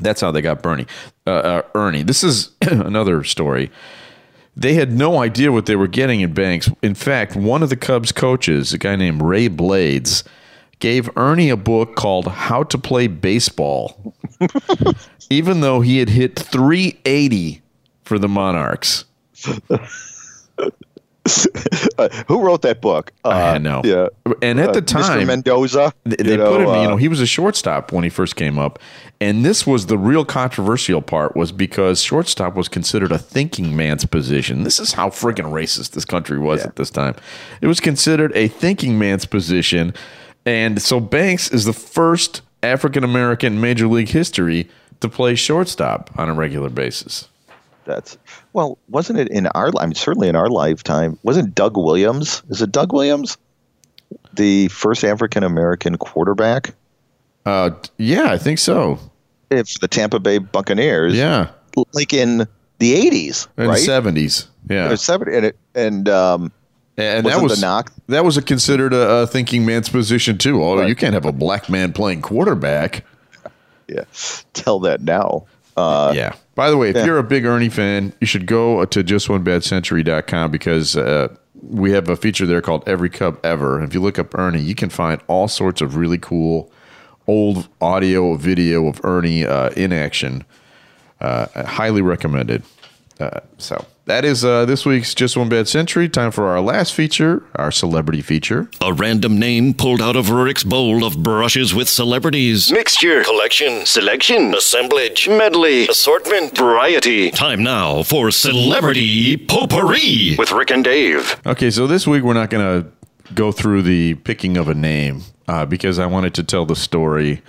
[0.00, 0.86] that's how they got Bernie.
[1.26, 2.02] Uh, uh, Ernie.
[2.02, 3.70] This is another story.
[4.58, 6.68] They had no idea what they were getting in Banks.
[6.82, 10.24] In fact, one of the Cubs coaches, a guy named Ray Blades,
[10.80, 14.16] gave Ernie a book called How to Play Baseball,
[15.30, 17.62] even though he had hit 380
[18.02, 19.04] for the Monarchs.
[21.98, 23.12] Uh, who wrote that book?
[23.24, 23.82] Uh, I know.
[23.84, 24.06] Yeah.
[24.40, 25.06] And at Uh, the Mr.
[25.06, 25.92] time, Mendoza.
[26.04, 28.36] They, they know, put him, you uh, know, he was a shortstop when he first
[28.36, 28.78] came up.
[29.20, 34.04] And this was the real controversial part was because shortstop was considered a thinking man's
[34.04, 34.62] position.
[34.62, 37.16] This is how friggin' racist this country was at this time.
[37.60, 39.92] It was considered a thinking man's position.
[40.46, 44.68] And so Banks is the first African American Major League history
[45.00, 47.27] to play shortstop on a regular basis.
[47.88, 48.18] That's
[48.52, 49.70] well, wasn't it in our?
[49.80, 51.18] I mean, certainly in our lifetime.
[51.22, 52.42] Wasn't Doug Williams?
[52.50, 53.38] Is it Doug Williams,
[54.34, 56.74] the first African American quarterback
[57.46, 58.98] Uh, yeah, I think so.
[59.50, 61.14] If the Tampa Bay Buccaneers?
[61.14, 61.48] Yeah.
[61.94, 62.46] like in
[62.78, 63.80] the eighties, In right?
[63.80, 64.46] the 70s.
[64.68, 64.90] Yeah.
[64.90, 66.52] Or seven- and it, and um,
[66.98, 70.62] And that was knock- That was a considered a, a thinking man's position too.
[70.62, 70.88] Oh, Right.
[70.88, 73.06] you can't have a black man playing quarterback.
[73.88, 74.04] yeah,
[74.52, 75.46] tell that now.
[75.76, 76.34] Uh, yeah.
[76.58, 77.04] By the way, if yeah.
[77.04, 81.28] you're a big Ernie fan, you should go to justonebadcentury.com because uh,
[81.62, 83.80] we have a feature there called Every Cub Ever.
[83.80, 86.72] If you look up Ernie, you can find all sorts of really cool
[87.28, 90.44] old audio, video of Ernie uh, in action.
[91.20, 92.64] Uh, highly recommended.
[93.20, 96.08] Uh, so that is uh, this week's Just One Bad Century.
[96.08, 98.70] Time for our last feature, our celebrity feature.
[98.80, 102.70] A random name pulled out of Rurik's bowl of brushes with celebrities.
[102.70, 107.30] Mixture, collection, selection, assemblage, medley, assortment, variety.
[107.32, 111.40] Time now for Celebrity Potpourri with Rick and Dave.
[111.44, 112.90] Okay, so this week we're not going to
[113.34, 117.42] go through the picking of a name uh, because I wanted to tell the story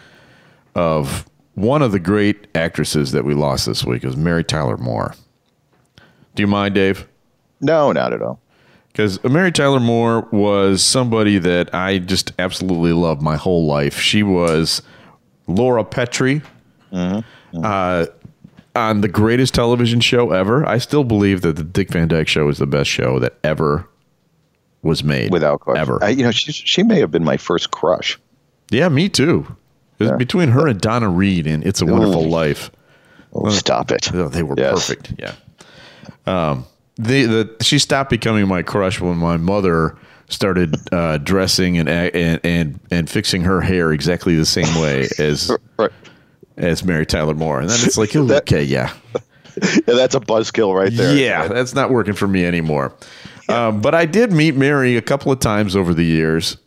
[0.75, 4.03] of one of the great actresses that we lost this week.
[4.03, 5.13] It was Mary Tyler Moore.
[6.39, 7.05] Do you mind, Dave?
[7.59, 8.39] No, not at all.
[8.87, 13.99] Because Mary Tyler Moore was somebody that I just absolutely loved my whole life.
[13.99, 14.81] She was
[15.47, 16.41] Laura Petrie
[16.93, 18.05] uh,
[18.73, 20.65] on the greatest television show ever.
[20.65, 23.85] I still believe that the Dick Van Dyke Show is the best show that ever
[24.81, 25.33] was made.
[25.33, 25.81] Without question.
[25.81, 26.01] Ever.
[26.01, 28.17] I, you know, she she may have been my first crush.
[28.71, 29.57] yeah, me too.
[29.99, 30.15] Yeah.
[30.15, 32.71] between her and Donna Reed and It's a Wonderful Life.
[33.33, 34.09] Oh, stop it.
[34.13, 34.87] They were Yes.
[34.87, 35.13] perfect.
[35.19, 35.33] Yeah.
[36.29, 36.65] Um,
[36.95, 42.39] the the she stopped becoming my crush when my mother started uh, dressing and, and
[42.43, 45.91] and and fixing her hair exactly the same way as Right.
[46.57, 48.93] as Mary Tyler Moore, and then it's like, That- okay, yeah,
[49.61, 51.15] Yeah, that's a buzzkill right there.
[51.17, 52.93] yeah, that's not working for me anymore.
[53.47, 56.57] Um, but I did meet Mary a couple of times over the years.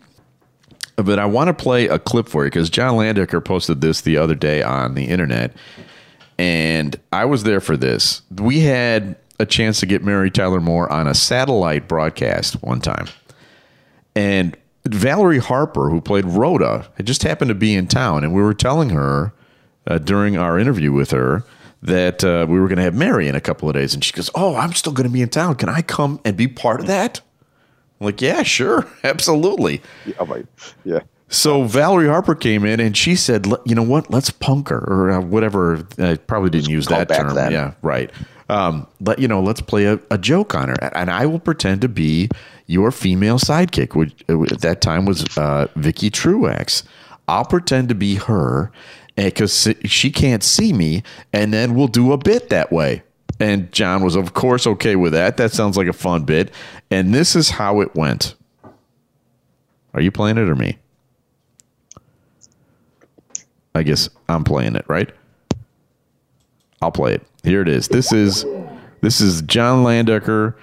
[0.96, 4.16] But I want to play a clip for you because John Landecker posted this the
[4.18, 5.54] other day on the internet,
[6.38, 8.22] and I was there for this.
[8.38, 13.06] We had a chance to get Mary Tyler Moore on a satellite broadcast one time,
[14.14, 18.42] and Valerie Harper, who played Rhoda, had just happened to be in town, and we
[18.42, 19.32] were telling her
[19.86, 21.44] uh, during our interview with her
[21.82, 24.12] that uh, we were going to have Mary in a couple of days, and she
[24.12, 25.56] goes, "Oh, I'm still going to be in town.
[25.56, 27.20] Can I come and be part of that?"
[28.00, 30.46] I'm like, "Yeah, sure, absolutely." Yeah, like,
[30.84, 31.00] yeah.
[31.28, 34.10] So Valerie Harper came in and she said, "You know what?
[34.10, 37.34] Let's punk her or uh, whatever." I probably didn't use that term.
[37.34, 37.52] then.
[37.52, 38.10] Yeah, right.
[38.52, 41.80] Um, but you know, let's play a, a joke on her, and I will pretend
[41.80, 42.28] to be
[42.66, 46.82] your female sidekick, which uh, at that time was uh, Vicky Truax.
[47.28, 48.70] I'll pretend to be her
[49.16, 53.02] because she can't see me, and then we'll do a bit that way.
[53.40, 55.38] And John was, of course, okay with that.
[55.38, 56.52] That sounds like a fun bit.
[56.90, 58.34] And this is how it went.
[59.94, 60.78] Are you playing it or me?
[63.74, 65.10] I guess I'm playing it, right?
[66.82, 67.22] I'll play it.
[67.44, 67.88] Here it is.
[67.88, 68.44] This is
[69.00, 70.54] this is John Landecker,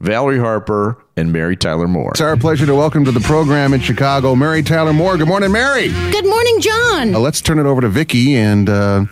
[0.00, 2.10] Valerie Harper, and Mary Tyler Moore.
[2.10, 5.16] It's our pleasure to welcome to the program in Chicago, Mary Tyler Moore.
[5.16, 5.88] Good morning, Mary.
[5.88, 7.14] Good morning, John.
[7.14, 8.68] Uh, let's turn it over to Vicky and.
[8.68, 9.04] Uh,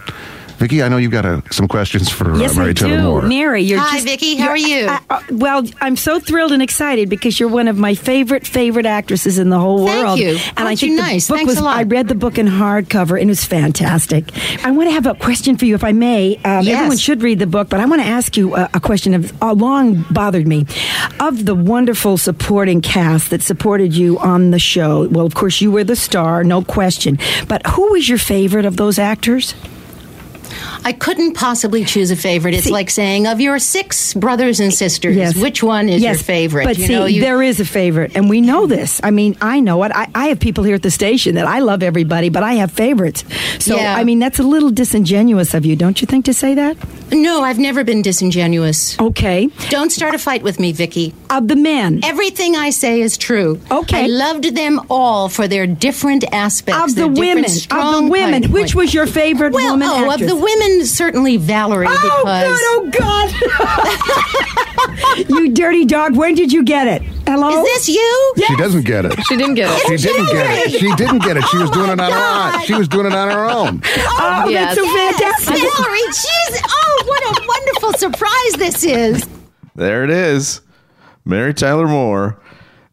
[0.60, 3.02] Vicki, I know you've got uh, some questions for uh, yes, Mary I Tyler do.
[3.02, 3.22] Moore.
[3.22, 4.36] Mary, you're Hi, just, Vicki.
[4.36, 4.88] How are you?
[4.88, 8.84] I, I, well, I'm so thrilled and excited because you're one of my favorite favorite
[8.84, 10.18] actresses in the whole Thank world.
[10.18, 10.28] you.
[10.32, 11.28] And I Aren't think you the nice?
[11.28, 11.58] book Thanks was.
[11.60, 11.78] a lot.
[11.78, 14.24] I read the book in hardcover and it was fantastic.
[14.62, 16.36] I want to have a question for you, if I may.
[16.44, 16.76] Um, Yes.
[16.76, 19.32] Everyone should read the book, but I want to ask you a, a question of
[19.42, 20.66] uh, long bothered me.
[21.20, 25.72] Of the wonderful supporting cast that supported you on the show, well, of course, you
[25.72, 27.18] were the star, no question.
[27.48, 29.54] But who was your favorite of those actors?
[30.84, 32.54] I couldn't possibly choose a favorite.
[32.54, 35.36] It's See- like saying of your six brothers and sisters, Yes.
[35.36, 36.64] which one is Yes, your favorite?
[36.64, 39.00] But you see, know, you, there is a favorite, and we know this.
[39.02, 39.92] I mean, I know it.
[39.94, 42.70] I, I have people here at the station that I love everybody, but I have
[42.72, 43.24] favorites.
[43.58, 43.94] So, Yeah.
[43.96, 46.76] I mean, that's a little disingenuous of you, don't you think, to say that?
[47.12, 48.98] No, I've never been disingenuous.
[48.98, 49.48] Okay.
[49.68, 51.14] Don't start a fight with me, Vicky.
[51.28, 52.00] Of the men.
[52.04, 53.60] Everything I say is true.
[53.70, 54.04] Okay.
[54.04, 56.80] I loved them all for their different aspects.
[56.82, 59.88] Of the their different women, of the women, point- which was your favorite well, woman
[59.90, 60.30] oh, actress?
[60.30, 63.30] of the women, certainly Valerie, Oh because God!
[63.32, 63.58] Oh
[65.18, 65.28] God!
[65.28, 66.16] you dirty dog!
[66.16, 67.02] When did you get it?
[67.26, 67.62] Hello?
[67.64, 68.34] is this you?
[68.46, 69.14] She doesn't get it.
[69.26, 70.00] She didn't get it.
[70.00, 70.70] She didn't get it.
[70.72, 71.44] She didn't get it.
[71.44, 72.64] She was oh, doing it on her own.
[72.66, 73.80] She was doing it on her own.
[73.84, 74.74] Oh, Yes.
[74.74, 75.54] that's so Yes, fantastic!
[75.54, 75.98] Valerie.
[76.10, 76.79] Jeez, oh,
[77.10, 79.28] what a wonderful surprise this is.
[79.74, 80.60] There it is.
[81.24, 82.40] Mary Tyler Moore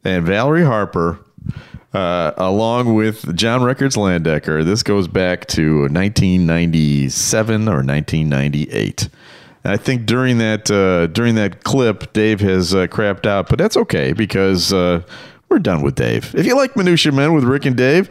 [0.04, 1.20] and Valerie Harper,
[1.94, 4.66] uh, along with John Records Landecker.
[4.66, 9.10] This goes back to 1997 or 1998.
[9.64, 13.60] And I think during that uh, during that clip, Dave has uh, crapped out, but
[13.60, 15.02] that's okay because uh,
[15.50, 16.34] we're done with Dave.
[16.36, 18.10] If you like Minutia Men with Rick and Dave,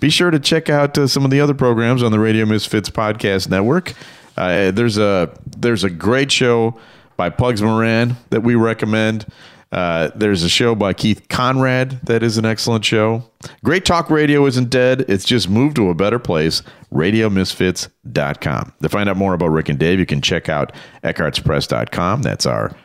[0.00, 2.88] be sure to check out uh, some of the other programs on the Radio Misfits
[2.90, 3.94] podcast network.
[4.36, 6.78] Uh, there's a there's a great show
[7.16, 9.26] by Pugs Moran that we recommend.
[9.72, 13.24] Uh, there's a show by Keith Conrad that is an excellent show.
[13.64, 15.06] Great Talk Radio isn't dead.
[15.08, 16.62] It's just moved to a better place.
[16.92, 18.72] RadioMisfits.com.
[18.82, 22.20] To find out more about Rick and Dave, you can check out EckhartzPress.com.
[22.20, 22.76] That's our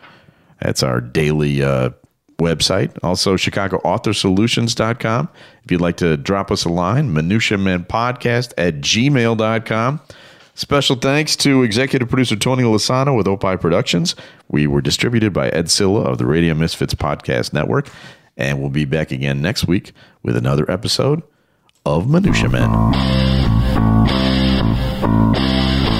[0.62, 1.90] that's our daily uh,
[2.40, 2.98] website.
[3.04, 5.30] Also, ChicagoAuthorSolutions.com.
[5.66, 10.02] If you'd like to drop us a line, MinutiaMenPodcast at gmail.com.
[10.58, 14.16] Special thanks to executive producer Tony Lossano with Opie Productions.
[14.48, 17.90] We were distributed by Ed Silla of the Radio Misfits Podcast Network.
[18.38, 19.92] And we'll be back again next week
[20.24, 21.22] with another episode
[21.86, 22.72] of Minutia Men.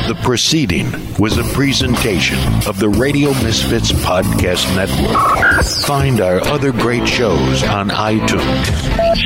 [0.08, 0.88] The proceeding
[1.20, 5.66] was a presentation of the Radio Misfits Podcast Network.
[5.86, 8.66] Find our other great shows on iTunes,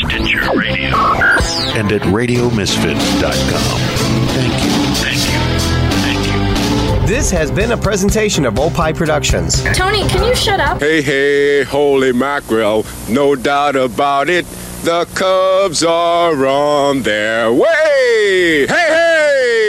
[0.10, 0.94] Stitcher Radio,
[1.80, 3.80] and at RadioMisfits.com.
[4.34, 4.81] Thank you.
[7.02, 7.16] Thank you.
[7.16, 9.64] This has been a presentation of Opie Productions.
[9.74, 10.80] Tony, can you shut up?
[10.80, 14.46] Hey, hey, holy mackerel, no doubt about it.
[14.84, 18.66] The Cubs are on their way.
[18.68, 19.61] Hey, hey!